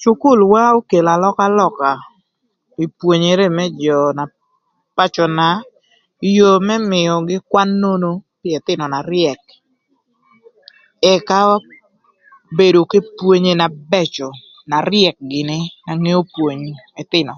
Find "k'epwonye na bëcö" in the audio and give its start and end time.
12.90-14.28